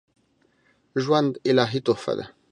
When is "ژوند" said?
1.03-1.31